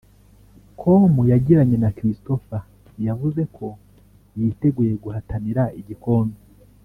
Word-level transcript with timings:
com 0.79 1.13
yagiranye 1.31 1.77
na 1.83 1.89
Christopher 1.97 2.63
yavuze 3.07 3.41
ko 3.55 3.67
yiteguye 4.37 4.93
guhatanira 5.03 5.63
igikombe 5.81 6.37